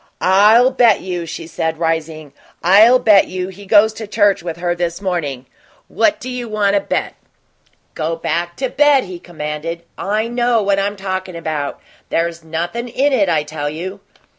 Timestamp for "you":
1.01-1.27, 3.27-3.49, 6.25-6.49, 13.69-13.99